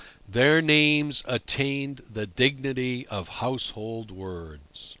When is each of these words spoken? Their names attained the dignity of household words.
Their 0.27 0.63
names 0.63 1.21
attained 1.27 1.97
the 2.09 2.25
dignity 2.25 3.05
of 3.09 3.29
household 3.29 4.09
words. 4.09 4.89